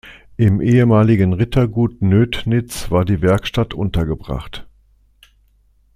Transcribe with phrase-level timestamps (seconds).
[0.35, 4.65] Im ehemaligen Rittergut Nöthnitz war die Werkstatt untergebracht.